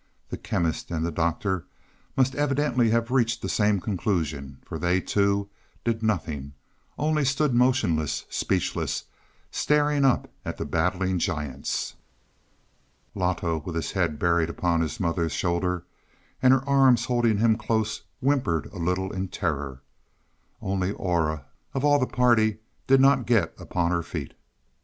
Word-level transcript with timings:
The 0.29 0.37
Chemist 0.39 0.89
and 0.89 1.05
the 1.05 1.11
Doctor 1.11 1.67
must 2.17 2.33
evidently 2.33 2.89
have 2.89 3.11
reached 3.11 3.43
the 3.43 3.47
same 3.47 3.79
conclusion, 3.79 4.57
for 4.65 4.79
they, 4.79 4.99
too, 4.99 5.47
did 5.83 6.01
nothing, 6.01 6.53
only 6.97 7.23
stood 7.23 7.53
motionless, 7.53 8.25
speechless, 8.27 9.03
staring 9.51 10.03
up 10.03 10.27
at 10.43 10.57
the 10.57 10.65
battling 10.65 11.19
giants. 11.19 11.93
Loto, 13.13 13.59
with 13.59 13.75
his 13.75 13.91
head 13.91 14.17
buried 14.17 14.49
upon 14.49 14.81
his 14.81 14.99
mother's 14.99 15.33
shoulder, 15.33 15.83
and 16.41 16.51
her 16.51 16.67
arms 16.67 17.05
holding 17.05 17.37
him 17.37 17.55
close, 17.55 18.01
whimpered 18.21 18.65
a 18.73 18.79
little 18.79 19.13
in 19.13 19.27
terror. 19.27 19.83
Only 20.63 20.93
Aura, 20.93 21.45
of 21.75 21.85
all 21.85 21.99
the 21.99 22.07
party, 22.07 22.57
did 22.87 22.99
not 22.99 23.27
get 23.27 23.53
upon 23.59 23.91
her 23.91 24.01
feet. 24.01 24.33